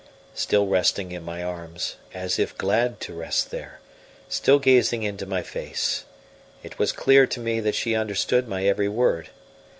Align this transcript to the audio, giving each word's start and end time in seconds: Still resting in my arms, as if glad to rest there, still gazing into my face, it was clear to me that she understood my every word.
Still 0.33 0.65
resting 0.65 1.11
in 1.11 1.23
my 1.23 1.43
arms, 1.43 1.95
as 2.11 2.39
if 2.39 2.57
glad 2.57 2.99
to 3.01 3.13
rest 3.13 3.51
there, 3.51 3.79
still 4.29 4.57
gazing 4.57 5.03
into 5.03 5.27
my 5.27 5.43
face, 5.43 6.05
it 6.63 6.79
was 6.79 6.91
clear 6.91 7.27
to 7.27 7.39
me 7.39 7.59
that 7.59 7.75
she 7.75 7.93
understood 7.93 8.47
my 8.47 8.65
every 8.65 8.89
word. 8.89 9.29